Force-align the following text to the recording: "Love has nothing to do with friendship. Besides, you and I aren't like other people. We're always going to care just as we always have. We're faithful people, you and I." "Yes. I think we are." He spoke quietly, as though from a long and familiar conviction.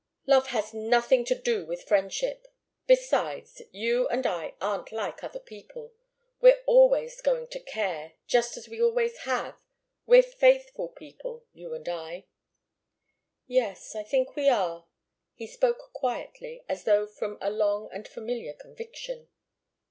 "Love 0.25 0.47
has 0.47 0.73
nothing 0.73 1.23
to 1.23 1.39
do 1.39 1.63
with 1.63 1.83
friendship. 1.87 2.47
Besides, 2.87 3.61
you 3.69 4.07
and 4.07 4.25
I 4.25 4.55
aren't 4.59 4.91
like 4.91 5.23
other 5.23 5.37
people. 5.39 5.93
We're 6.39 6.63
always 6.65 7.21
going 7.21 7.49
to 7.49 7.59
care 7.59 8.13
just 8.25 8.57
as 8.57 8.67
we 8.67 8.81
always 8.81 9.15
have. 9.25 9.61
We're 10.07 10.23
faithful 10.23 10.87
people, 10.87 11.45
you 11.53 11.75
and 11.75 11.87
I." 11.87 12.25
"Yes. 13.45 13.93
I 13.95 14.01
think 14.01 14.35
we 14.35 14.49
are." 14.49 14.87
He 15.35 15.45
spoke 15.45 15.93
quietly, 15.93 16.63
as 16.67 16.85
though 16.85 17.05
from 17.05 17.37
a 17.39 17.51
long 17.51 17.87
and 17.91 18.07
familiar 18.07 18.53
conviction. 18.53 19.29